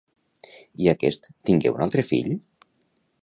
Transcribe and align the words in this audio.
I 0.85 0.89
aquest 0.93 1.29
tingué 1.49 1.73
un 1.75 1.85
altre 1.87 2.07
fill? 2.13 2.33